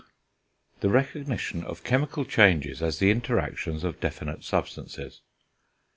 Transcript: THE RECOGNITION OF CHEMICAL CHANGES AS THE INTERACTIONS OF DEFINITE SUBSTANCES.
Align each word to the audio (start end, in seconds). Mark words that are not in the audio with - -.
THE 0.79 0.89
RECOGNITION 0.89 1.63
OF 1.63 1.83
CHEMICAL 1.83 2.25
CHANGES 2.25 2.81
AS 2.81 2.97
THE 2.97 3.11
INTERACTIONS 3.11 3.83
OF 3.83 3.99
DEFINITE 3.99 4.43
SUBSTANCES. 4.43 5.21